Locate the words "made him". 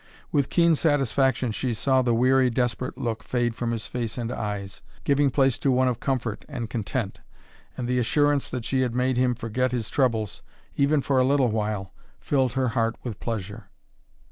8.95-9.35